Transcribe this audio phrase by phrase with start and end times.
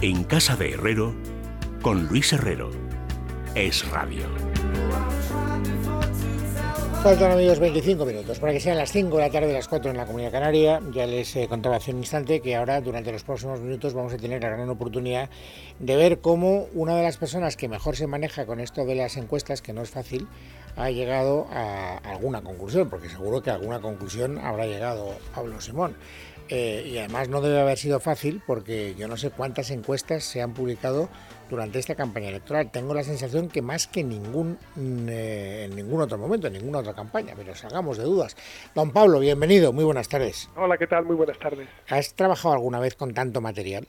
[0.00, 1.12] En casa de Herrero,
[1.82, 2.70] con Luis Herrero.
[3.56, 4.26] Es radio.
[7.02, 9.96] Faltan amigos 25 minutos para que sean las 5 de la tarde, las 4 en
[9.96, 10.80] la Comunidad Canaria.
[10.92, 14.18] Ya les eh, contaba hace un instante que ahora, durante los próximos minutos, vamos a
[14.18, 15.30] tener la gran oportunidad
[15.80, 19.16] de ver cómo una de las personas que mejor se maneja con esto de las
[19.16, 20.28] encuestas, que no es fácil,
[20.78, 25.96] ha llegado a alguna conclusión, porque seguro que a alguna conclusión habrá llegado Pablo Simón.
[26.50, 30.40] Eh, y además no debe haber sido fácil porque yo no sé cuántas encuestas se
[30.40, 31.10] han publicado
[31.50, 32.70] durante esta campaña electoral.
[32.70, 36.78] Tengo la sensación que más que ningún, mm, eh, en ningún otro momento, en ninguna
[36.78, 38.34] otra campaña, pero salgamos de dudas.
[38.74, 40.48] Don Pablo, bienvenido, muy buenas tardes.
[40.56, 41.04] Hola, ¿qué tal?
[41.04, 41.68] Muy buenas tardes.
[41.88, 43.86] ¿Has trabajado alguna vez con tanto material?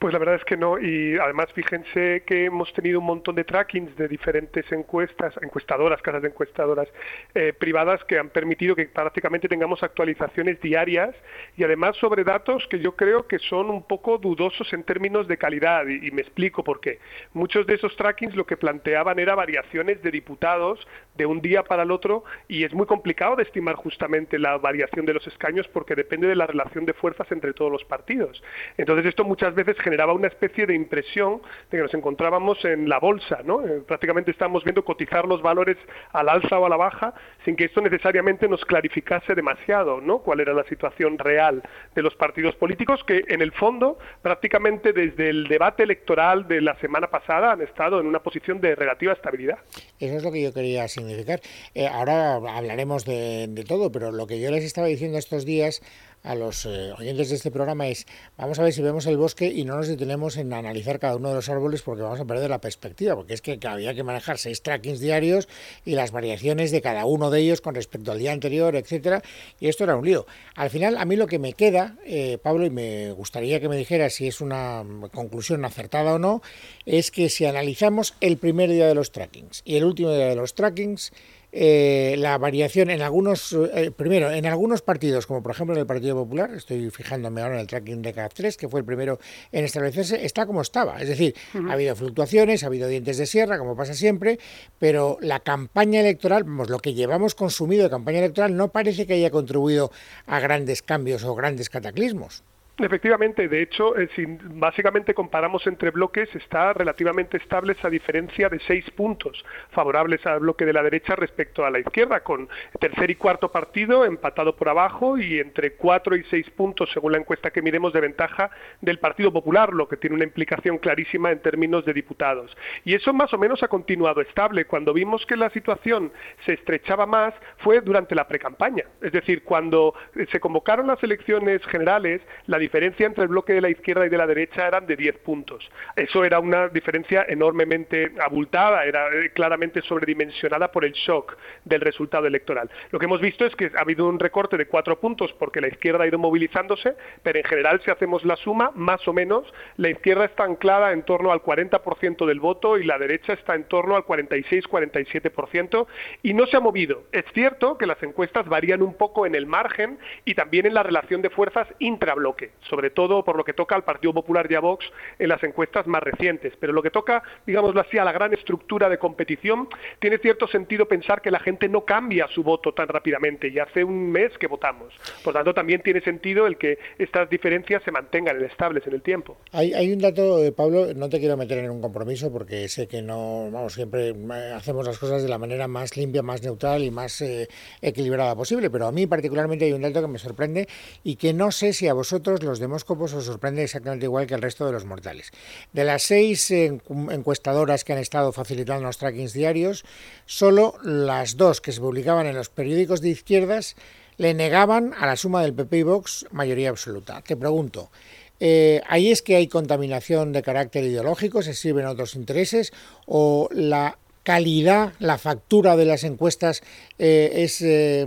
[0.00, 3.44] Pues la verdad es que no, y además fíjense que hemos tenido un montón de
[3.44, 6.88] trackings de diferentes encuestas, encuestadoras, casas de encuestadoras
[7.34, 11.14] eh, privadas que han permitido que prácticamente tengamos actualizaciones diarias
[11.54, 15.36] y además sobre datos que yo creo que son un poco dudosos en términos de
[15.36, 16.98] calidad, y, y me explico por qué.
[17.34, 21.82] Muchos de esos trackings lo que planteaban era variaciones de diputados de un día para
[21.82, 25.94] el otro y es muy complicado de estimar justamente la variación de los escaños porque
[25.94, 28.42] depende de la relación de fuerzas entre todos los partidos.
[28.78, 33.00] Entonces esto muchas veces generaba una especie de impresión de que nos encontrábamos en la
[33.00, 33.66] bolsa, ¿no?
[33.66, 35.76] Eh, prácticamente estábamos viendo cotizar los valores
[36.12, 37.12] al alza o a la baja
[37.44, 40.18] sin que esto necesariamente nos clarificase demasiado, ¿no?
[40.18, 41.60] Cuál era la situación real
[41.96, 46.78] de los partidos políticos que en el fondo prácticamente desde el debate electoral de la
[46.78, 49.58] semana pasada han estado en una posición de relativa estabilidad.
[49.98, 51.40] Eso es lo que yo quería significar.
[51.74, 55.82] Eh, ahora hablaremos de, de todo, pero lo que yo les estaba diciendo estos días
[56.22, 59.46] a los eh, oyentes de este programa es, vamos a ver si vemos el bosque
[59.46, 62.50] y no nos detenemos en analizar cada uno de los árboles porque vamos a perder
[62.50, 65.48] la perspectiva, porque es que había que manejar seis trackings diarios
[65.84, 69.22] y las variaciones de cada uno de ellos con respecto al día anterior, etcétera,
[69.58, 70.26] y esto era un lío.
[70.54, 73.76] Al final, a mí lo que me queda, eh, Pablo, y me gustaría que me
[73.76, 76.42] dijera si es una conclusión acertada o no,
[76.86, 80.36] es que si analizamos el primer día de los trackings y el último día de
[80.36, 81.12] los trackings,
[81.52, 85.86] eh, la variación en algunos, eh, primero, en algunos partidos, como por ejemplo en el
[85.86, 89.18] Partido Popular, estoy fijándome ahora en el tracking de CAF3, que fue el primero
[89.52, 91.00] en establecerse, está como estaba.
[91.00, 91.34] Es decir,
[91.68, 94.38] ha habido fluctuaciones, ha habido dientes de sierra, como pasa siempre,
[94.78, 99.14] pero la campaña electoral, vamos, lo que llevamos consumido de campaña electoral no parece que
[99.14, 99.90] haya contribuido
[100.26, 102.44] a grandes cambios o grandes cataclismos.
[102.82, 108.58] Efectivamente, de hecho, eh, si básicamente comparamos entre bloques, está relativamente estable esa diferencia de
[108.60, 112.48] seis puntos favorables al bloque de la derecha respecto a la izquierda, con
[112.78, 117.18] tercer y cuarto partido empatado por abajo y entre cuatro y seis puntos, según la
[117.18, 121.40] encuesta que miremos, de ventaja del Partido Popular, lo que tiene una implicación clarísima en
[121.40, 122.56] términos de diputados.
[122.84, 124.64] Y eso más o menos ha continuado estable.
[124.64, 126.12] Cuando vimos que la situación
[126.46, 128.84] se estrechaba más fue durante la precampaña.
[129.02, 129.94] Es decir, cuando
[130.30, 134.16] se convocaron las elecciones generales, la diferencia entre el bloque de la izquierda y de
[134.16, 135.68] la derecha eran de 10 puntos.
[135.96, 142.28] Eso era una diferencia enormemente abultada, era eh, claramente sobredimensionada por el shock del resultado
[142.28, 142.70] electoral.
[142.92, 145.66] Lo que hemos visto es que ha habido un recorte de 4 puntos porque la
[145.66, 146.94] izquierda ha ido movilizándose,
[147.24, 151.02] pero en general si hacemos la suma, más o menos, la izquierda está anclada en
[151.02, 155.88] torno al 40% del voto y la derecha está en torno al 46-47%
[156.22, 157.02] y no se ha movido.
[157.10, 160.84] Es cierto que las encuestas varían un poco en el margen y también en la
[160.84, 164.60] relación de fuerzas intrabloque sobre todo por lo que toca al Partido Popular y a
[164.60, 164.84] Vox
[165.18, 166.52] en las encuestas más recientes.
[166.58, 170.86] Pero lo que toca, digámoslo así, a la gran estructura de competición, tiene cierto sentido
[170.86, 174.46] pensar que la gente no cambia su voto tan rápidamente y hace un mes que
[174.46, 174.94] votamos.
[175.22, 179.38] Por tanto, también tiene sentido el que estas diferencias se mantengan estables en el tiempo.
[179.52, 183.02] Hay, un dato, eh, Pablo, no te quiero meter en un compromiso porque sé que
[183.02, 184.14] no, vamos, siempre
[184.54, 187.48] hacemos las cosas de la manera más limpia, más neutral y más eh,
[187.80, 190.68] equilibrada posible, pero a mí particularmente hay un dato que me sorprende
[191.02, 194.42] y que no sé si a vosotros los demóscopos os sorprende exactamente igual que el
[194.42, 195.32] resto de los mortales.
[195.72, 199.84] De las seis encuestadoras que han estado facilitando los trackings diarios,
[200.26, 203.76] solo las dos que se publicaban en los periódicos de izquierdas
[204.16, 207.22] le negaban a la suma del PP y Vox mayoría absoluta.
[207.22, 207.90] Te pregunto,
[208.38, 212.72] eh, ¿ahí es que hay contaminación de carácter ideológico, se sirven otros intereses
[213.06, 216.62] o la calidad, la factura de las encuestas
[216.98, 218.06] eh, es eh,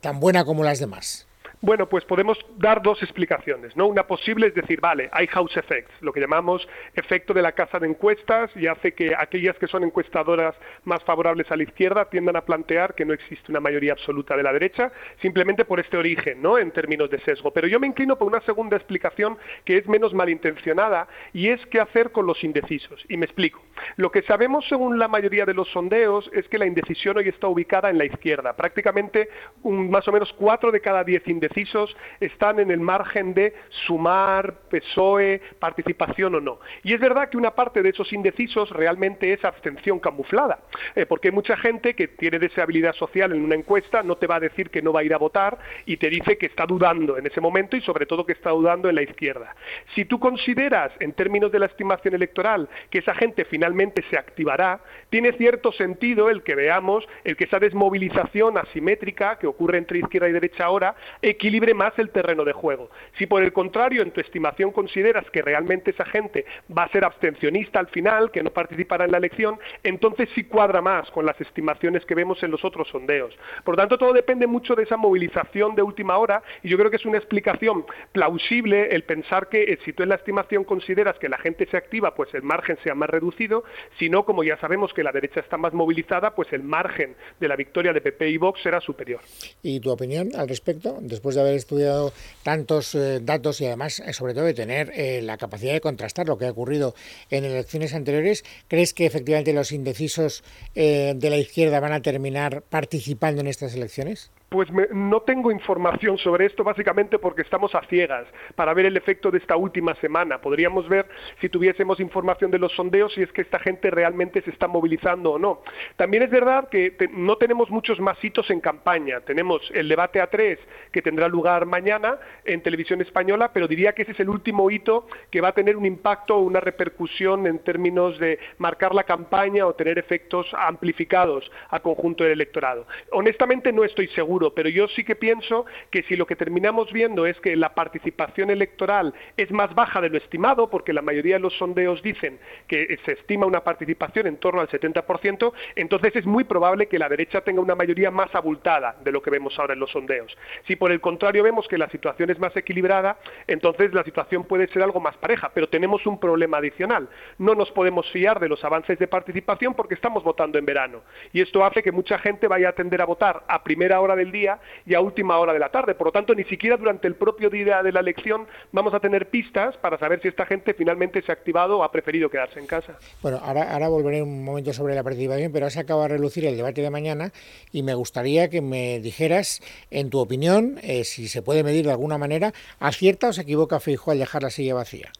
[0.00, 1.27] tan buena como las demás?
[1.60, 3.88] Bueno, pues podemos dar dos explicaciones, ¿no?
[3.88, 7.80] Una posible es decir, vale, hay house effects, lo que llamamos efecto de la casa
[7.80, 12.36] de encuestas y hace que aquellas que son encuestadoras más favorables a la izquierda tiendan
[12.36, 16.40] a plantear que no existe una mayoría absoluta de la derecha, simplemente por este origen,
[16.40, 16.58] ¿no?
[16.58, 17.50] En términos de sesgo.
[17.52, 21.80] Pero yo me inclino por una segunda explicación que es menos malintencionada y es qué
[21.80, 23.04] hacer con los indecisos.
[23.08, 23.60] Y me explico.
[23.96, 27.48] Lo que sabemos según la mayoría de los sondeos es que la indecisión hoy está
[27.48, 28.54] ubicada en la izquierda.
[28.54, 29.28] Prácticamente
[29.64, 33.54] un, más o menos cuatro de cada diez indecisos indecisos están en el margen de
[33.86, 36.60] sumar, PSOE, participación o no.
[36.82, 40.60] Y es verdad que una parte de esos indecisos realmente es abstención camuflada,
[40.94, 44.36] eh, porque hay mucha gente que tiene deseabilidad social en una encuesta, no te va
[44.36, 47.16] a decir que no va a ir a votar y te dice que está dudando
[47.18, 49.54] en ese momento y sobre todo que está dudando en la izquierda.
[49.94, 54.80] Si tú consideras, en términos de la estimación electoral, que esa gente finalmente se activará,
[55.10, 60.28] tiene cierto sentido el que veamos el que esa desmovilización asimétrica que ocurre entre izquierda
[60.28, 60.94] y derecha ahora
[61.38, 62.90] equilibre más el terreno de juego.
[63.16, 66.44] Si por el contrario en tu estimación consideras que realmente esa gente
[66.76, 70.82] va a ser abstencionista al final, que no participará en la elección, entonces sí cuadra
[70.82, 73.32] más con las estimaciones que vemos en los otros sondeos.
[73.64, 76.90] Por lo tanto, todo depende mucho de esa movilización de última hora y yo creo
[76.90, 81.18] que es una explicación plausible el pensar que eh, si tú en la estimación consideras
[81.20, 83.62] que la gente se activa, pues el margen sea más reducido,
[83.96, 87.46] si no, como ya sabemos que la derecha está más movilizada, pues el margen de
[87.46, 89.20] la victoria de PP y Vox será superior.
[89.62, 90.98] ¿Y tu opinión al respecto?
[91.28, 95.20] Después de haber estudiado tantos eh, datos y además, eh, sobre todo, de tener eh,
[95.22, 96.94] la capacidad de contrastar lo que ha ocurrido
[97.30, 100.42] en elecciones anteriores, ¿crees que efectivamente los indecisos
[100.74, 104.30] de la izquierda van a terminar participando en estas elecciones?
[104.48, 109.30] Pues no tengo información sobre esto básicamente porque estamos a ciegas para ver el efecto
[109.30, 110.40] de esta última semana.
[110.40, 111.06] Podríamos ver
[111.38, 115.32] si tuviésemos información de los sondeos si es que esta gente realmente se está movilizando
[115.32, 115.60] o no.
[115.96, 119.20] También es verdad que no tenemos muchos más hitos en campaña.
[119.20, 120.58] Tenemos el debate A3
[120.92, 125.06] que tendrá lugar mañana en televisión española, pero diría que ese es el último hito
[125.30, 129.66] que va a tener un impacto o una repercusión en términos de marcar la campaña
[129.66, 132.86] o tener efectos amplificados al conjunto del electorado.
[133.12, 137.26] Honestamente no estoy seguro pero yo sí que pienso que si lo que terminamos viendo
[137.26, 141.40] es que la participación electoral es más baja de lo estimado, porque la mayoría de
[141.40, 146.44] los sondeos dicen que se estima una participación en torno al 70%, entonces es muy
[146.44, 149.80] probable que la derecha tenga una mayoría más abultada de lo que vemos ahora en
[149.80, 150.36] los sondeos.
[150.66, 154.68] Si por el contrario vemos que la situación es más equilibrada, entonces la situación puede
[154.68, 157.08] ser algo más pareja, pero tenemos un problema adicional.
[157.38, 161.02] No nos podemos fiar de los avances de participación porque estamos votando en verano.
[161.32, 164.27] Y esto hace que mucha gente vaya a tender a votar a primera hora del
[164.32, 165.94] día y a última hora de la tarde.
[165.94, 169.28] Por lo tanto, ni siquiera durante el propio día de la elección vamos a tener
[169.30, 172.66] pistas para saber si esta gente finalmente se ha activado o ha preferido quedarse en
[172.66, 172.98] casa.
[173.22, 176.56] Bueno, ahora, ahora volveré un momento sobre la participación, pero se acaba de relucir el
[176.56, 177.32] debate de mañana
[177.72, 179.60] y me gustaría que me dijeras,
[179.90, 183.80] en tu opinión, eh, si se puede medir de alguna manera, ¿acierta o se equivoca
[183.80, 185.10] Feijóo al dejar la silla vacía?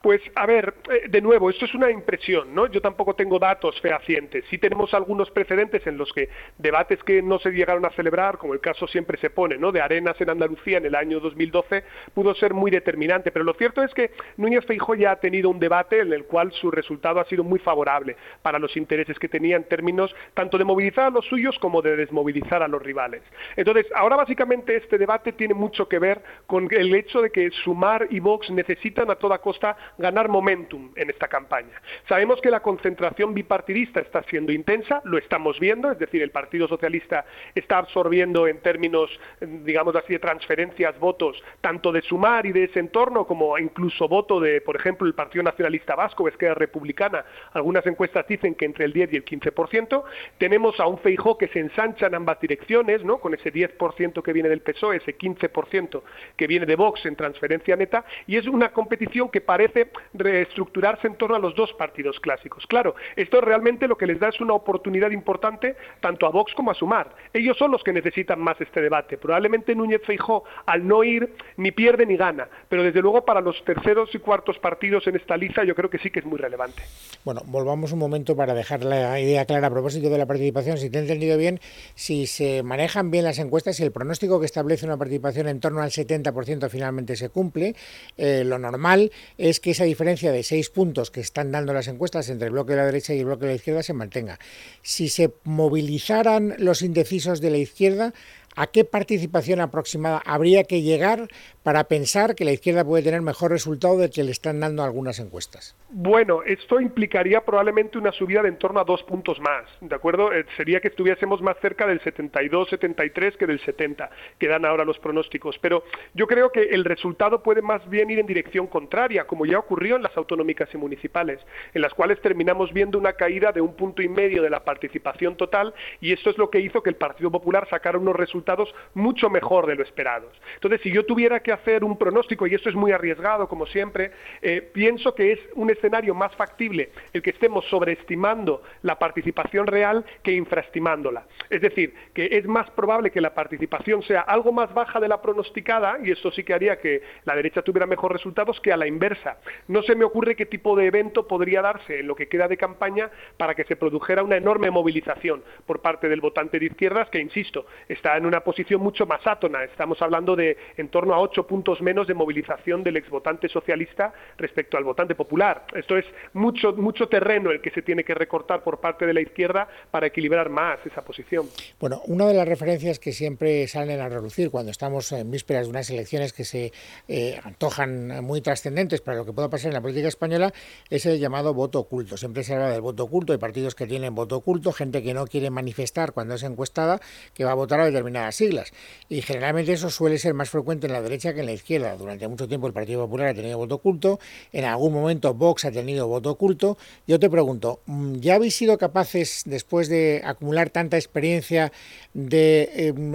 [0.00, 2.68] Pues a ver, eh, de nuevo, esto es una impresión, ¿no?
[2.68, 4.44] Yo tampoco tengo datos fehacientes.
[4.48, 8.54] Sí tenemos algunos precedentes en los que debates que no se llegaron a celebrar, como
[8.54, 9.72] el caso siempre se pone, ¿no?
[9.72, 11.82] De Arenas en Andalucía en el año 2012,
[12.14, 13.32] pudo ser muy determinante.
[13.32, 16.52] Pero lo cierto es que Núñez Feijóo ya ha tenido un debate en el cual
[16.52, 20.64] su resultado ha sido muy favorable para los intereses que tenía en términos tanto de
[20.64, 23.22] movilizar a los suyos como de desmovilizar a los rivales.
[23.56, 28.06] Entonces, ahora básicamente este debate tiene mucho que ver con el hecho de que Sumar
[28.10, 31.80] y Vox necesitan a toda costa ganar momentum en esta campaña.
[32.08, 36.68] Sabemos que la concentración bipartidista está siendo intensa, lo estamos viendo, es decir, el Partido
[36.68, 42.64] Socialista está absorbiendo en términos, digamos así, de transferencias, votos, tanto de Sumar y de
[42.64, 47.24] ese entorno, como incluso voto de, por ejemplo, el Partido Nacionalista Vasco, que es Republicana.
[47.52, 50.02] Algunas encuestas dicen que entre el 10 y el 15%.
[50.38, 53.18] Tenemos a un Feijó que se ensancha en ambas direcciones, ¿no?
[53.18, 56.02] con ese 10% que viene del PSOE, ese 15%
[56.36, 59.77] que viene de Vox en transferencia neta, y es una competición que parece
[60.14, 62.66] reestructurarse en torno a los dos partidos clásicos.
[62.66, 66.70] Claro, esto realmente lo que les da es una oportunidad importante tanto a Vox como
[66.70, 67.14] a Sumar.
[67.32, 69.18] Ellos son los que necesitan más este debate.
[69.18, 73.62] Probablemente Núñez Feijó, al no ir, ni pierde ni gana, pero desde luego para los
[73.64, 76.82] terceros y cuartos partidos en esta lista yo creo que sí que es muy relevante.
[77.24, 80.78] Bueno, volvamos un momento para dejar la idea clara a propósito de la participación.
[80.78, 81.60] Si te he entendido bien,
[81.94, 85.82] si se manejan bien las encuestas y el pronóstico que establece una participación en torno
[85.82, 87.74] al 70% finalmente se cumple,
[88.16, 92.28] eh, lo normal es que esa diferencia de seis puntos que están dando las encuestas
[92.28, 94.38] entre el bloque de la derecha y el bloque de la izquierda se mantenga.
[94.82, 98.12] Si se movilizaran los indecisos de la izquierda,
[98.58, 101.28] ¿A qué participación aproximada habría que llegar
[101.68, 105.18] para pensar que la izquierda puede tener mejor resultado de que le están dando algunas
[105.18, 105.76] encuestas?
[105.90, 110.32] Bueno, esto implicaría probablemente una subida de en torno a dos puntos más, ¿de acuerdo?
[110.32, 114.08] Eh, sería que estuviésemos más cerca del 72-73 que del 70,
[114.38, 115.58] que dan ahora los pronósticos.
[115.58, 115.84] Pero
[116.14, 119.96] yo creo que el resultado puede más bien ir en dirección contraria, como ya ocurrió
[119.96, 121.38] en las autonómicas y municipales,
[121.74, 125.36] en las cuales terminamos viendo una caída de un punto y medio de la participación
[125.36, 129.28] total, y esto es lo que hizo que el Partido Popular sacara unos resultados mucho
[129.28, 130.34] mejor de lo esperados.
[130.54, 134.10] Entonces, si yo tuviera que hacer un pronóstico, y esto es muy arriesgado, como siempre,
[134.42, 140.04] eh, pienso que es un escenario más factible el que estemos sobreestimando la participación real
[140.22, 141.26] que infraestimándola.
[141.50, 145.20] Es decir, que es más probable que la participación sea algo más baja de la
[145.20, 148.86] pronosticada, y esto sí que haría que la derecha tuviera mejores resultados, que a la
[148.86, 149.38] inversa.
[149.66, 152.56] No se me ocurre qué tipo de evento podría darse en lo que queda de
[152.56, 157.18] campaña para que se produjera una enorme movilización por parte del votante de izquierdas, que,
[157.18, 159.64] insisto, está en una posición mucho más átona.
[159.64, 164.76] Estamos hablando de en torno a ocho puntos menos de movilización del exvotante socialista respecto
[164.76, 165.64] al votante popular.
[165.74, 169.20] Esto es mucho, mucho terreno el que se tiene que recortar por parte de la
[169.20, 171.46] izquierda para equilibrar más esa posición.
[171.80, 175.70] Bueno, una de las referencias que siempre salen a relucir cuando estamos en vísperas de
[175.70, 176.72] unas elecciones que se
[177.08, 180.52] eh, antojan muy trascendentes para lo que pueda pasar en la política española
[180.90, 182.16] es el llamado voto oculto.
[182.16, 185.26] Siempre se habla del voto oculto, hay partidos que tienen voto oculto, gente que no
[185.26, 187.00] quiere manifestar cuando es encuestada
[187.34, 188.72] que va a votar a determinadas siglas.
[189.08, 191.96] Y generalmente eso suele ser más frecuente en la derecha que en la izquierda.
[191.96, 194.18] Durante mucho tiempo el Partido Popular ha tenido voto oculto,
[194.52, 196.78] en algún momento Vox ha tenido voto oculto.
[197.06, 201.72] Yo te pregunto, mm, ¿ya habéis sido capaces, después de acumular tanta experiencia,
[202.14, 203.12] de em,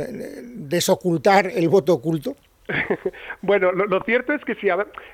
[0.68, 2.36] desocultar el voto oculto?
[3.42, 4.68] bueno, lo, cierto es que si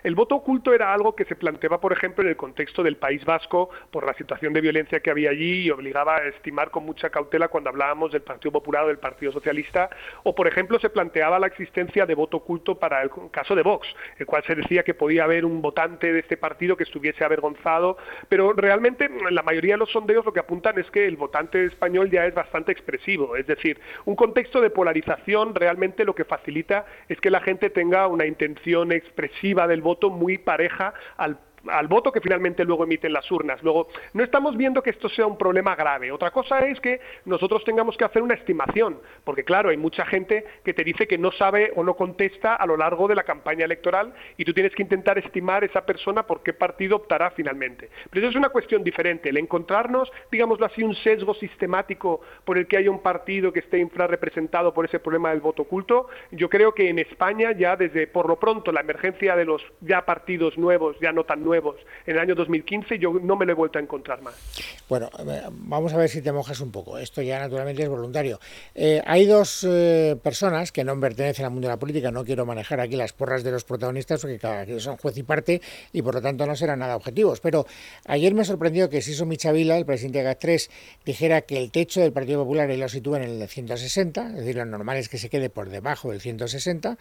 [0.04, 3.26] el voto oculto era algo que se planteaba, por ejemplo, en el contexto del País
[3.26, 7.10] Vasco por la situación de violencia que había allí y obligaba a estimar con mucha
[7.10, 9.90] cautela cuando hablábamos del Partido Popular o del Partido Socialista,
[10.24, 13.88] o por ejemplo se planteaba la existencia de voto oculto para el caso de Vox,
[14.18, 17.98] el cual se decía que podía haber un votante de este partido que estuviese avergonzado,
[18.28, 22.10] pero realmente la mayoría de los sondeos lo que apuntan es que el votante español
[22.10, 27.20] ya es bastante expresivo, es decir, un contexto de polarización realmente lo que facilita es
[27.20, 31.38] que la gente tenga una intención expresiva del voto muy pareja al
[31.68, 33.62] al voto que finalmente luego emiten las urnas.
[33.64, 36.12] Luego, no estamos viendo que esto sea un problema grave.
[36.12, 40.46] Otra cosa es que nosotros tengamos que hacer una estimación, porque claro, hay mucha gente
[40.64, 43.66] que te dice que no sabe o no contesta a lo largo de la campaña
[43.66, 47.90] electoral y tú tienes que intentar estimar esa persona por qué partido optará finalmente.
[48.10, 49.30] Pero eso es una cuestión diferente.
[49.30, 53.80] El encontrarnos, digámoslo así, un sesgo sistemático por el que haya un partido que esté
[53.80, 58.28] infrarrepresentado por ese problema del voto oculto, yo creo que en España ya desde por
[58.28, 61.64] lo pronto la emergencia de los ya partidos nuevos, ya no tan nuevos en
[62.06, 64.36] el año 2015 yo no me lo he vuelto a encontrar más.
[64.88, 65.10] Bueno,
[65.52, 66.98] vamos a ver si te mojas un poco.
[66.98, 68.40] Esto ya naturalmente es voluntario.
[68.74, 72.12] Eh, hay dos eh, personas que no pertenecen al mundo de la política.
[72.12, 75.24] No quiero manejar aquí las porras de los protagonistas porque cada que son juez y
[75.24, 75.62] parte
[75.94, 77.40] y por lo tanto no serán nada objetivos.
[77.40, 77.66] Pero
[78.06, 80.70] ayer me sorprendió que Siso Michavila, el presidente de GAT3,
[81.06, 84.66] dijera que el techo del Partido Popular lo sitúa en el 160, es decir, lo
[84.66, 86.98] normal es que se quede por debajo del 160.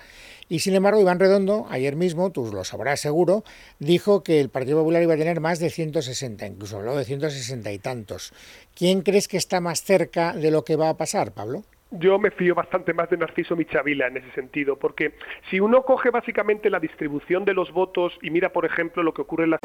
[0.48, 3.44] Y sin embargo, Iván Redondo, ayer mismo, tú lo sabrás seguro,
[3.78, 7.73] dijo que el Partido Popular iba a tener más de 160, incluso habló de 160
[7.73, 8.33] y tantos.
[8.76, 11.64] ¿Quién crees que está más cerca de lo que va a pasar, Pablo?
[11.90, 15.14] Yo me fío bastante más de Narciso Michavila en ese sentido, porque
[15.50, 19.23] si uno coge básicamente la distribución de los votos y mira, por ejemplo, lo que
[19.23, 19.59] ocurre en la...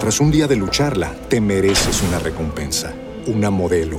[0.00, 2.94] Tras un día de lucharla, te mereces una recompensa,
[3.26, 3.98] una modelo,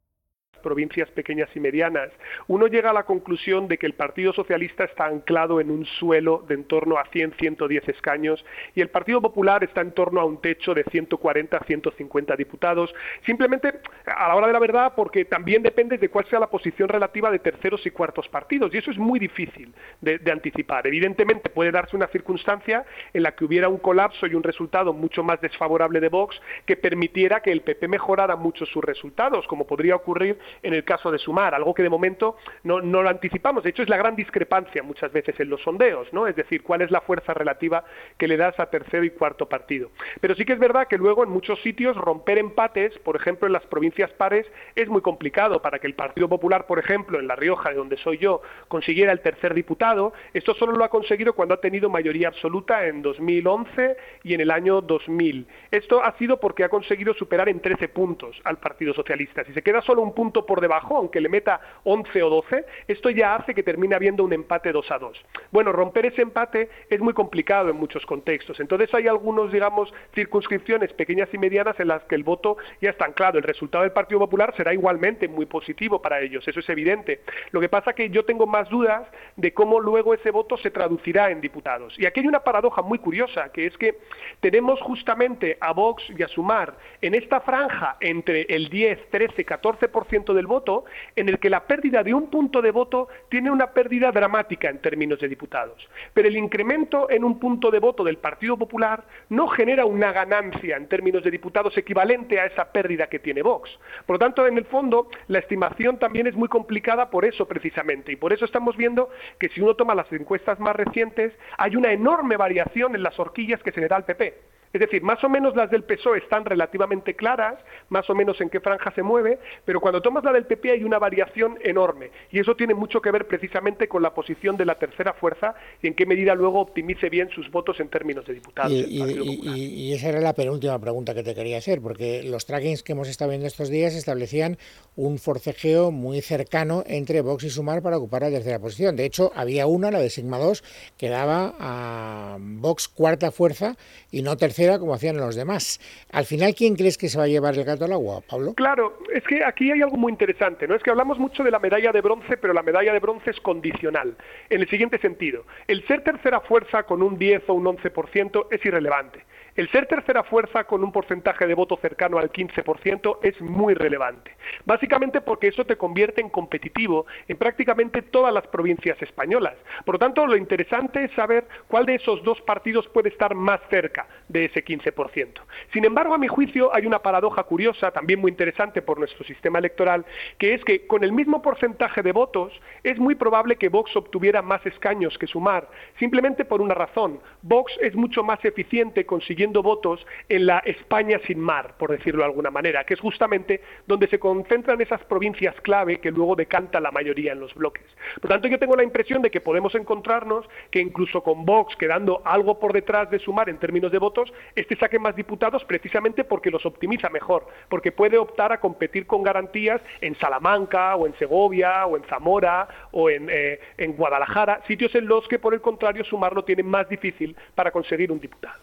[0.61, 2.09] provincias pequeñas y medianas,
[2.47, 6.45] uno llega a la conclusión de que el Partido Socialista está anclado en un suelo
[6.47, 10.39] de en torno a 100-110 escaños y el Partido Popular está en torno a un
[10.39, 12.93] techo de 140-150 diputados,
[13.25, 16.87] simplemente a la hora de la verdad porque también depende de cuál sea la posición
[16.87, 20.87] relativa de terceros y cuartos partidos y eso es muy difícil de, anticipar.
[20.87, 25.23] Evidentemente puede darse una circunstancia en la que hubiera un colapso y un resultado mucho
[25.23, 29.95] más desfavorable de Vox que permitiera que el PP mejorara mucho sus resultados, como podría
[29.95, 33.63] ocurrir en el caso de Sumar, algo que de momento no, no lo anticipamos.
[33.63, 36.27] De hecho, es la gran discrepancia muchas veces en los sondeos, ¿no?
[36.27, 37.83] Es decir, cuál es la fuerza relativa
[38.17, 39.91] que le das a tercero y cuarto partido.
[40.19, 43.53] Pero sí que es verdad que luego en muchos sitios romper empates, por ejemplo en
[43.53, 47.35] las provincias pares, es muy complicado para que el Partido Popular, por ejemplo, en La
[47.35, 50.13] Rioja, de donde soy yo, consiguiera el tercer diputado.
[50.33, 54.51] Esto solo lo ha conseguido cuando ha tenido mayoría absoluta en 2011 y en el
[54.51, 55.47] año 2000.
[55.71, 59.43] Esto ha sido porque ha conseguido superar en 13 puntos al Partido Socialista.
[59.43, 63.09] Si se queda solo un punto por debajo, aunque le meta 11 o 12, esto
[63.09, 65.25] ya hace que termine habiendo un empate 2 a 2.
[65.51, 68.59] Bueno, romper ese empate es muy complicado en muchos contextos.
[68.59, 73.05] Entonces hay algunos, digamos, circunscripciones pequeñas y medianas en las que el voto ya está
[73.05, 73.37] anclado.
[73.37, 77.21] El resultado del Partido Popular será igualmente muy positivo para ellos, eso es evidente.
[77.51, 81.31] Lo que pasa que yo tengo más dudas de cómo luego ese voto se traducirá
[81.31, 81.97] en diputados.
[81.97, 83.97] Y aquí hay una paradoja muy curiosa, que es que
[84.39, 90.30] tenemos justamente a Vox y a Sumar en esta franja entre el 10, 13, 14%
[90.33, 90.85] del voto,
[91.15, 94.79] en el que la pérdida de un punto de voto tiene una pérdida dramática en
[94.79, 95.87] términos de diputados.
[96.13, 100.77] Pero el incremento en un punto de voto del Partido Popular no genera una ganancia
[100.77, 103.69] en términos de diputados equivalente a esa pérdida que tiene Vox.
[104.05, 108.11] Por lo tanto, en el fondo, la estimación también es muy complicada por eso precisamente.
[108.11, 109.09] Y por eso estamos viendo
[109.39, 113.61] que si uno toma las encuestas más recientes, hay una enorme variación en las horquillas
[113.63, 114.60] que se le da al PP.
[114.73, 117.55] Es decir, más o menos las del PSOE están relativamente claras,
[117.89, 120.83] más o menos en qué franja se mueve, pero cuando tomas la del PP hay
[120.83, 122.11] una variación enorme.
[122.31, 125.87] Y eso tiene mucho que ver precisamente con la posición de la tercera fuerza y
[125.87, 128.71] en qué medida luego optimice bien sus votos en términos de diputados.
[128.71, 133.09] Y, esa era la penúltima pregunta que te quería hacer, porque los trackings que hemos
[133.09, 134.57] estado viendo estos días establecían
[134.95, 138.95] un forcejeo muy cercano entre Vox y Sumar para ocupar la tercera posición.
[138.95, 140.63] De hecho, había una, la de Sigma 2,
[140.97, 143.75] que daba a Vox cuarta fuerza
[144.11, 145.79] y no tercera como hacían los demás.
[146.11, 148.53] Al final, ¿quién crees que se va a llevar el gato al agua, Pablo?
[148.53, 150.75] Claro, es que aquí hay algo muy interesante, ¿no?
[150.75, 153.39] Es que hablamos mucho de la medalla de bronce, pero la medalla de bronce es
[153.39, 154.15] condicional,
[154.49, 155.45] en el siguiente sentido.
[155.67, 159.25] El ser tercera fuerza con un 10 o un 11% es irrelevante.
[159.53, 164.31] El ser tercera fuerza con un porcentaje de voto cercano al 15% es muy relevante,
[164.63, 169.55] básicamente porque eso te convierte en competitivo en prácticamente todas las provincias españolas.
[169.83, 173.59] Por lo tanto, lo interesante es saber cuál de esos dos partidos puede estar más
[173.69, 175.41] cerca de ese 15%.
[175.73, 179.59] Sin embargo, a mi juicio, hay una paradoja curiosa, también muy interesante por nuestro sistema
[179.59, 180.05] electoral,
[180.37, 182.53] que es que con el mismo porcentaje de votos
[182.83, 185.67] es muy probable que Vox obtuviera más escaños que Sumar,
[185.99, 187.19] simplemente por una razón.
[187.41, 192.25] Vox es mucho más eficiente consiguiendo votos en la España sin mar, por decirlo de
[192.25, 196.91] alguna manera, que es justamente donde se concentran esas provincias clave que luego decanta la
[196.91, 197.85] mayoría en los bloques.
[198.21, 202.21] Por tanto, yo tengo la impresión de que podemos encontrarnos que incluso con Vox quedando
[202.25, 206.51] algo por detrás de sumar en términos de votos, este saque más diputados precisamente porque
[206.51, 211.85] los optimiza mejor, porque puede optar a competir con garantías en Salamanca o en Segovia
[211.85, 216.03] o en Zamora o en, eh, en Guadalajara, sitios en los que por el contrario
[216.03, 218.59] sumar lo tiene más difícil para conseguir un diputado.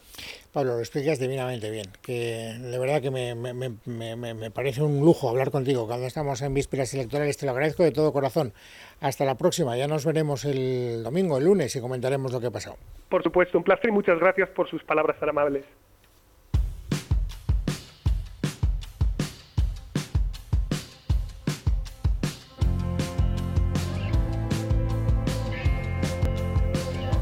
[0.53, 1.87] Pablo, lo explicas divinamente bien.
[2.03, 6.93] Que de verdad que me, me, parece un lujo hablar contigo cuando estamos en vísperas
[6.95, 7.37] electorales.
[7.37, 8.53] Te lo agradezco de todo corazón.
[9.01, 9.77] Hasta la próxima.
[9.77, 12.77] Ya nos veremos el domingo, el lunes, y comentaremos lo que ha pasado.
[13.09, 15.65] Por supuesto, un placer y muchas gracias por sus palabras tan amables.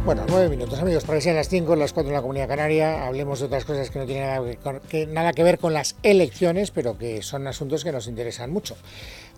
[0.06, 3.08] Bueno, nueve minutos, amigos, para que sean las cinco, las cuatro en la Comunidad Canaria.
[3.08, 4.28] Hablemos de otras cosas que no tienen
[5.12, 8.76] nada que, ver con las elecciones, pero que son asuntos que nos interesan mucho.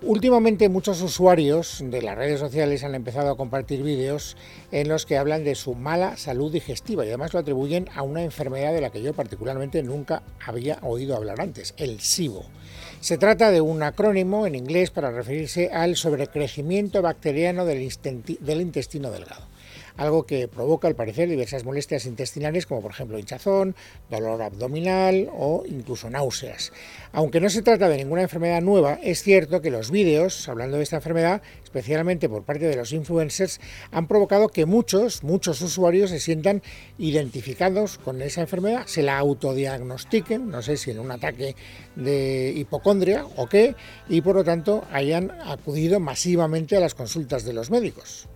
[0.03, 4.37] Últimamente muchos usuarios de las redes sociales han empezado a compartir vídeos
[4.71, 8.23] en los que hablan de su mala salud digestiva y además lo atribuyen a una
[8.23, 12.45] enfermedad de la que yo particularmente nunca había oído hablar antes, el SIBO.
[13.01, 19.49] Se trata de un acrónimo en inglés para referirse al sobrecrecimiento bacteriano del intestino delgado
[19.99, 23.77] algo que provoca al parecer diversas molestias intestinales como por ejemplo hinchazón,
[24.09, 26.73] dolor abdominal o incluso náuseas.
[27.13, 30.85] Aunque no se trata de ninguna enfermedad nueva, es cierto que los vídeos hablando de
[30.85, 36.21] esta enfermedad, especialmente por parte de los influencers, han provocado que muchos, muchos usuarios se
[36.21, 36.63] sientan
[36.97, 41.57] identificados con esa enfermedad, se la autodiagnostiquen, no sé si en un ataque
[41.97, 43.75] de hipocondria o qué,
[44.09, 48.29] y por lo tanto hayan acudido masivamente a las consultas de los médicos.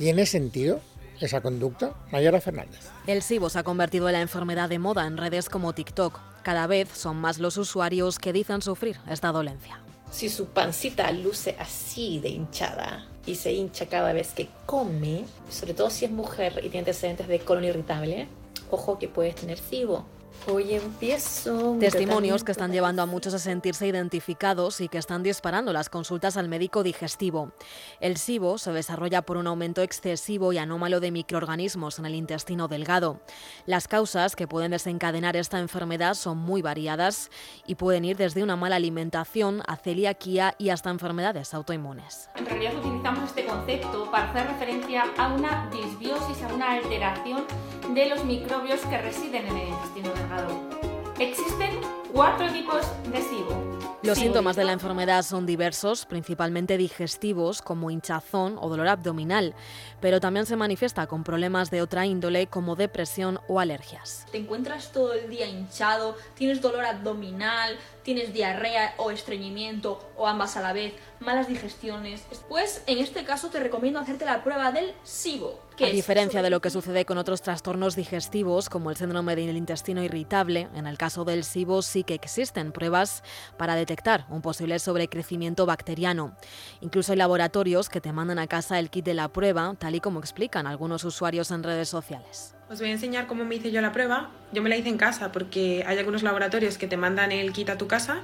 [0.00, 0.80] ¿Tiene sentido
[1.20, 1.92] esa conducta?
[2.10, 2.88] Mayara Fernández.
[3.06, 6.18] El SIBO se ha convertido en la enfermedad de moda en redes como TikTok.
[6.42, 9.78] Cada vez son más los usuarios que dicen sufrir esta dolencia.
[10.10, 15.74] Si su pancita luce así de hinchada y se hincha cada vez que come, sobre
[15.74, 18.26] todo si es mujer y tiene antecedentes de colon irritable,
[18.70, 20.06] ojo que puedes tener SIBO.
[20.46, 21.76] Hoy empiezo.
[21.78, 26.36] Testimonios que están llevando a muchos a sentirse identificados y que están disparando las consultas
[26.36, 27.52] al médico digestivo.
[28.00, 32.68] El SIBO se desarrolla por un aumento excesivo y anómalo de microorganismos en el intestino
[32.68, 33.20] delgado.
[33.66, 37.30] Las causas que pueden desencadenar esta enfermedad son muy variadas
[37.66, 42.30] y pueden ir desde una mala alimentación a celiaquía y hasta enfermedades autoinmunes.
[42.36, 47.44] En realidad utilizamos este concepto para hacer referencia a una disbiosis, a una alteración
[47.94, 50.80] de los microbios que residen en el intestino delgado.
[51.18, 51.80] Existen
[52.12, 53.80] cuatro tipos de SIBO.
[54.02, 59.54] Los síntomas de la enfermedad son diversos, principalmente digestivos, como hinchazón o dolor abdominal,
[60.00, 64.24] pero también se manifiesta con problemas de otra índole, como depresión o alergias.
[64.30, 67.76] Te encuentras todo el día hinchado, tienes dolor abdominal,
[68.12, 73.50] tienes diarrea o estreñimiento o ambas a la vez, malas digestiones, pues en este caso
[73.50, 75.60] te recomiendo hacerte la prueba del SIBO.
[75.80, 80.02] A diferencia de lo que sucede con otros trastornos digestivos, como el síndrome del intestino
[80.02, 83.22] irritable, en el caso del SIBO sí que existen pruebas
[83.56, 86.36] para detectar un posible sobrecrecimiento bacteriano.
[86.80, 90.00] Incluso hay laboratorios que te mandan a casa el kit de la prueba, tal y
[90.00, 92.56] como explican algunos usuarios en redes sociales.
[92.70, 94.30] Os voy a enseñar cómo me hice yo la prueba.
[94.52, 97.68] Yo me la hice en casa porque hay algunos laboratorios que te mandan el kit
[97.68, 98.20] a tu casa,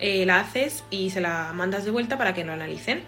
[0.00, 3.02] eh, la haces y se la mandas de vuelta para que lo analicen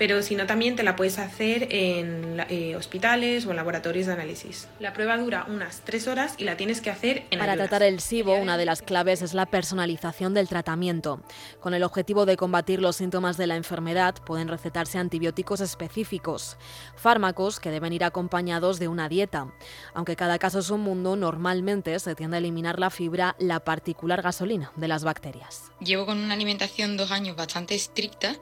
[0.00, 4.14] pero si no también te la puedes hacer en eh, hospitales o en laboratorios de
[4.14, 4.66] análisis.
[4.78, 8.00] La prueba dura unas tres horas y la tienes que hacer en Para tratar el
[8.00, 11.20] SIBO, una de las claves es la personalización del tratamiento.
[11.60, 16.56] Con el objetivo de combatir los síntomas de la enfermedad, pueden recetarse antibióticos específicos,
[16.96, 19.52] fármacos que deben ir acompañados de una dieta.
[19.92, 24.22] Aunque cada caso es un mundo, normalmente se tiende a eliminar la fibra, la particular
[24.22, 25.70] gasolina de las bacterias.
[25.80, 28.34] Llevo con una alimentación dos años bastante estricta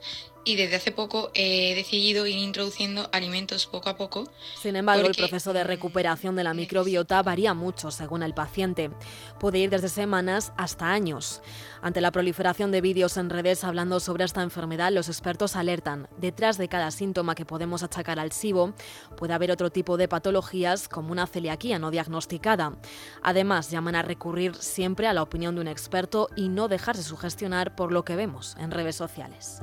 [0.49, 4.25] y desde hace poco he decidido ir introduciendo alimentos poco a poco.
[4.59, 8.91] Sin embargo, el proceso de recuperación de la microbiota varía mucho según el paciente.
[9.39, 11.43] Puede ir desde semanas hasta años.
[11.83, 16.57] Ante la proliferación de vídeos en redes hablando sobre esta enfermedad, los expertos alertan, detrás
[16.57, 18.73] de cada síntoma que podemos achacar al SIBO,
[19.19, 22.79] puede haber otro tipo de patologías como una celiaquía no diagnosticada.
[23.23, 27.77] Además, llaman a recurrir siempre a la opinión de un experto y no dejarse sugestionar
[27.77, 29.61] por lo que vemos en redes sociales.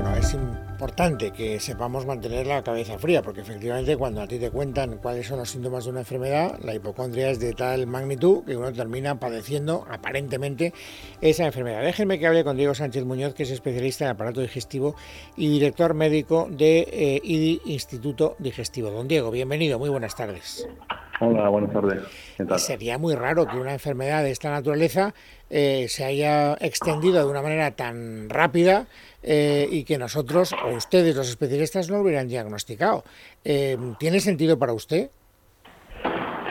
[0.00, 4.50] Bueno, es importante que sepamos mantener la cabeza fría, porque efectivamente cuando a ti te
[4.50, 8.56] cuentan cuáles son los síntomas de una enfermedad, la hipocondria es de tal magnitud que
[8.56, 10.72] uno termina padeciendo aparentemente
[11.20, 11.82] esa enfermedad.
[11.82, 14.94] Déjenme que hable con Diego Sánchez Muñoz, que es especialista en aparato digestivo
[15.36, 18.90] y director médico de eh, IDI Instituto Digestivo.
[18.90, 20.66] Don Diego, bienvenido, muy buenas tardes.
[21.22, 22.02] Hola, buenas tardes.
[22.62, 25.12] Sería muy raro que una enfermedad de esta naturaleza
[25.50, 28.86] eh, se haya extendido de una manera tan rápida
[29.22, 33.04] eh, y que nosotros, o ustedes, los especialistas, no hubieran diagnosticado.
[33.44, 35.10] Eh, ¿Tiene sentido para usted?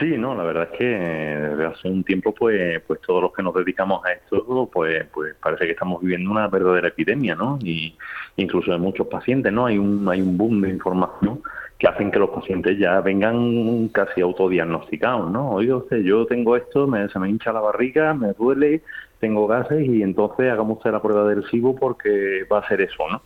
[0.00, 3.42] Sí, no, la verdad es que desde hace un tiempo, pues, pues todos los que
[3.42, 7.58] nos dedicamos a esto, pues, pues parece que estamos viviendo una verdadera epidemia, ¿no?
[7.62, 7.94] Y
[8.36, 9.66] incluso de muchos pacientes, ¿no?
[9.66, 11.42] Hay un, hay un boom de información
[11.78, 15.50] que hacen que los pacientes ya vengan casi autodiagnosticados, ¿no?
[15.50, 18.82] Oye, usted, yo tengo esto, me, se me hincha la barriga, me duele,
[19.18, 23.06] tengo gases y entonces hagamos usted la prueba del SIBO porque va a ser eso,
[23.10, 23.20] ¿no?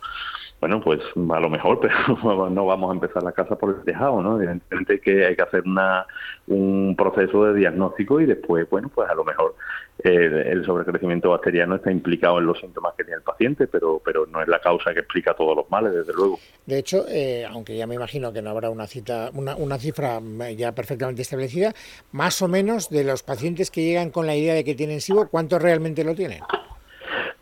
[0.59, 4.21] Bueno, pues a lo mejor, pero no vamos a empezar la casa por el tejado,
[4.21, 4.37] ¿no?
[4.37, 6.05] Evidentemente que hay que hacer una,
[6.47, 9.55] un proceso de diagnóstico y después, bueno, pues a lo mejor
[10.03, 14.25] eh, el sobrecrecimiento bacteriano está implicado en los síntomas que tiene el paciente, pero, pero
[14.25, 16.39] no es la causa que explica todos los males, desde luego.
[16.65, 20.19] De hecho, eh, aunque ya me imagino que no habrá una, cita, una, una cifra
[20.55, 21.73] ya perfectamente establecida,
[22.11, 25.29] más o menos de los pacientes que llegan con la idea de que tienen SIBO,
[25.29, 26.41] ¿cuántos realmente lo tienen?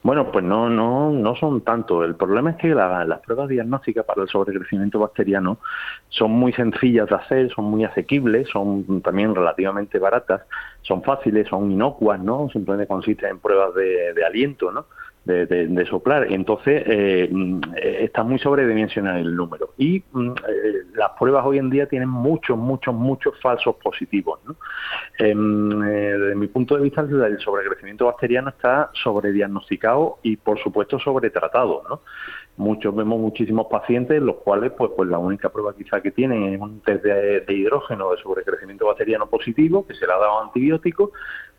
[0.04, 2.04] Bueno, pues no, no, no son tanto.
[2.04, 5.60] El problema es que las pruebas diagnósticas para el sobrecrecimiento bacteriano
[6.10, 10.42] son muy sencillas de hacer, son muy asequibles, son también relativamente baratas,
[10.82, 12.50] son fáciles, son inocuas, ¿no?
[12.52, 14.88] Simplemente consisten en pruebas de, de aliento, ¿no?
[15.26, 16.28] De, de, soplar.
[16.32, 19.74] Entonces, eh, mm, está muy sobredimensionado el número.
[19.78, 24.40] Y mm, eh, las pruebas hoy en día tienen muchos, muchos, muchos falsos positivos.
[24.46, 24.56] ¿no?
[25.20, 31.00] Em, eh, desde mi punto de vista, el sobrecrecimiento bacteriano está sobrediagnosticado y, por supuesto,
[31.00, 31.84] sobretratado.
[31.90, 32.02] ¿no?
[32.58, 36.60] Muchos vemos muchísimos pacientes, los cuales, pues, pues la única prueba quizá que tienen es
[36.60, 41.12] un test de, de hidrógeno de sobrecrecimiento bacteriano positivo, que se le ha dado antibiótico,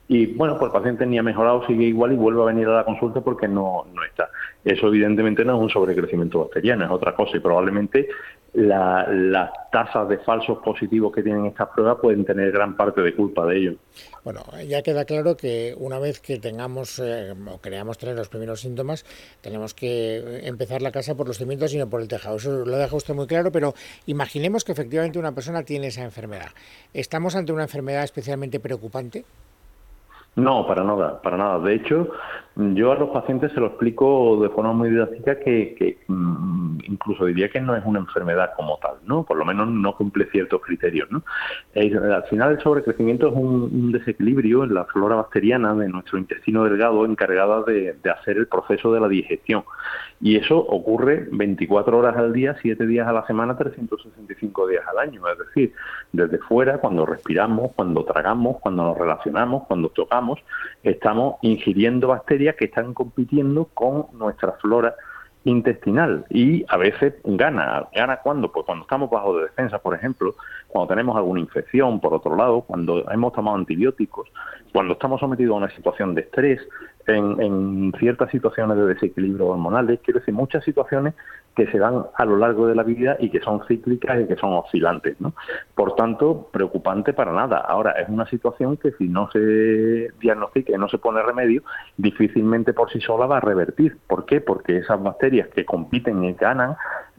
[0.07, 2.77] y bueno, pues el paciente ni ha mejorado, sigue igual y vuelve a venir a
[2.77, 4.29] la consulta porque no, no está.
[4.63, 8.09] Eso evidentemente no es un sobrecrecimiento bacteriano, es otra cosa y probablemente
[8.53, 13.15] las la tasas de falsos positivos que tienen estas pruebas pueden tener gran parte de
[13.15, 13.75] culpa de ello.
[14.23, 18.61] Bueno, ya queda claro que una vez que tengamos eh, o creamos tener los primeros
[18.61, 19.05] síntomas,
[19.41, 22.37] tenemos que empezar la casa por los cimientos y no por el tejado.
[22.37, 23.75] Eso lo deja usted muy claro, pero
[24.07, 26.51] imaginemos que efectivamente una persona tiene esa enfermedad.
[26.93, 29.25] ¿Estamos ante una enfermedad especialmente preocupante?
[30.37, 31.59] No, para nada, para nada.
[31.61, 32.09] De hecho,
[32.57, 37.49] yo a los pacientes se lo explico de forma muy didáctica que, mm, incluso diría
[37.49, 39.25] que no es una enfermedad como tal, ¿no?
[39.25, 41.25] Por lo menos no cumple ciertos criterios, ¿no?
[41.75, 47.05] Al final el sobrecrecimiento es un, desequilibrio en la flora bacteriana de nuestro intestino delgado
[47.05, 49.65] encargada de, hacer el proceso de la digestión.
[50.21, 54.99] Y eso ocurre 24 horas al día, 7 días a la semana, 365 días al
[54.99, 55.23] año.
[55.29, 55.73] Es decir,
[56.13, 60.39] desde fuera, cuando respiramos, cuando tragamos, cuando nos relacionamos, cuando tocamos,
[60.83, 64.95] estamos ingiriendo bacterias que están compitiendo con nuestra flora
[65.45, 67.87] intestinal y a veces gana.
[67.95, 68.51] ¿Gana cuándo?
[68.51, 70.35] Pues cuando estamos bajo de defensa, por ejemplo,
[70.69, 74.29] cuando tenemos alguna infección, por otro lado, cuando hemos tomado antibióticos,
[74.73, 76.61] cuando estamos sometidos a una situación de estrés,
[77.07, 81.15] en, ciertas situaciones de desequilibrio hormonales, quiero decir, muchas situaciones
[81.55, 84.37] que se dan a lo largo de la vida y que son cíclicas y que
[84.37, 85.21] son oscilantes.
[85.21, 85.35] ¿no?
[85.75, 87.59] Por tanto, preocupante para nada.
[87.59, 91.63] Ahora, es una situación que si no se diagnostica y no se pone remedio,
[91.97, 93.99] difícilmente por sí sola va a revertir.
[94.07, 94.41] ¿Por qué?
[94.41, 96.77] Porque esas bacterias que compiten y ganan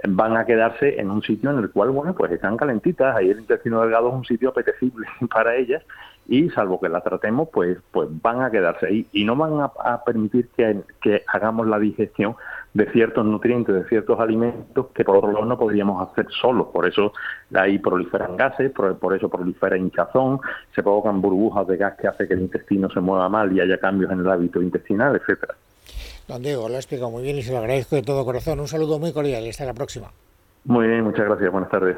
[0.07, 3.39] van a quedarse en un sitio en el cual, bueno, pues están calentitas, ahí el
[3.39, 5.83] intestino delgado es un sitio apetecible para ellas
[6.27, 10.03] y salvo que la tratemos, pues, pues van a quedarse ahí y no van a,
[10.03, 12.35] permitir que, que, hagamos la digestión
[12.75, 16.67] de ciertos nutrientes, de ciertos alimentos que por otro lado no podríamos hacer solos.
[16.73, 17.13] Por eso
[17.53, 20.41] ahí proliferan gases, por, por eso prolifera hinchazón,
[20.75, 23.77] se provocan burbujas de gas que hace que el intestino se mueva mal y haya
[23.79, 25.55] cambios en el hábito intestinal, etcétera.
[26.27, 28.59] Don Diego, lo ha explicado muy bien y se lo agradezco de todo corazón.
[28.59, 30.11] Un saludo muy cordial y hasta la próxima.
[30.65, 31.49] Muy bien, muchas gracias.
[31.51, 31.97] Buenas tardes.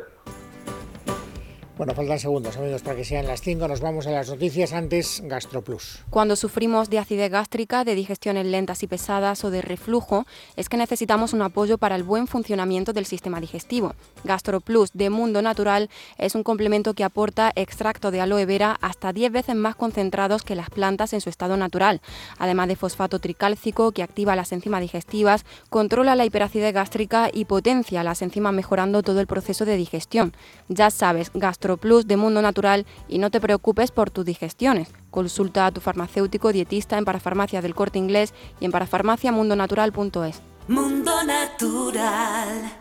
[1.78, 3.68] Bueno, faltan segundos, amigos, para que sean las 5.
[3.68, 4.74] Nos vamos a las noticias.
[4.74, 6.00] Antes, GastroPlus.
[6.10, 10.78] Cuando sufrimos de acidez gástrica, de digestiones lentas y pesadas o de reflujo, es que
[10.78, 13.94] necesitamos un apoyo para el buen funcionamiento del sistema digestivo.
[14.24, 19.32] GastroPlus de Mundo Natural es un complemento que aporta extracto de aloe vera hasta 10
[19.32, 22.02] veces más concentrados que las plantas en su estado natural,
[22.40, 28.02] además de fosfato tricálcico que activa las enzimas digestivas, controla la hiperacidez gástrica y potencia
[28.02, 30.34] las enzimas mejorando todo el proceso de digestión.
[30.70, 34.94] Ya sabes, GastroPlus Plus de Mundo Natural y no te preocupes por tus digestiones.
[35.12, 40.42] Consulta a tu farmacéutico dietista en Parafarmacia del Corte Inglés y en parafarmaciamundonatural.es.
[40.70, 42.72] Mundo Natural.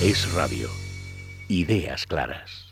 [0.00, 0.70] Es radio.
[1.48, 2.68] Ideas claras.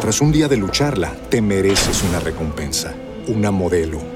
[0.00, 2.94] Tras un día de lucharla, te mereces una recompensa,
[3.26, 4.15] una modelo